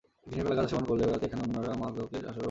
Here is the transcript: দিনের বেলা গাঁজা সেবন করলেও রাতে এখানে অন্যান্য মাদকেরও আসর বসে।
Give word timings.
দিনের 0.29 0.45
বেলা 0.47 0.57
গাঁজা 0.59 0.71
সেবন 0.71 0.83
করলেও 0.89 1.07
রাতে 1.13 1.25
এখানে 1.27 1.41
অন্যান্য 1.45 1.79
মাদকেরও 1.81 2.05
আসর 2.29 2.29
বসে। 2.29 2.39